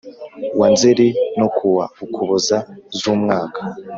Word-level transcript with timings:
Wa 0.59 0.67
nzeli 0.73 1.07
no 1.37 1.47
ku 1.55 1.67
wa 1.75 1.85
ukuboza 2.03 2.57
z 2.99 3.01
umwaka 3.13 3.61